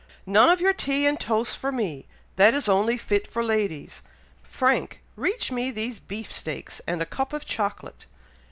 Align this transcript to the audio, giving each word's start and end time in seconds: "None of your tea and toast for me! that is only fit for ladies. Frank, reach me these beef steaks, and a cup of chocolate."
"None 0.25 0.49
of 0.49 0.59
your 0.59 0.73
tea 0.73 1.05
and 1.05 1.19
toast 1.19 1.55
for 1.55 1.71
me! 1.71 2.07
that 2.35 2.55
is 2.55 2.67
only 2.67 2.97
fit 2.97 3.31
for 3.31 3.43
ladies. 3.43 4.01
Frank, 4.41 4.99
reach 5.15 5.51
me 5.51 5.69
these 5.69 5.99
beef 5.99 6.33
steaks, 6.33 6.81
and 6.87 7.03
a 7.03 7.05
cup 7.05 7.33
of 7.33 7.45
chocolate." 7.45 8.07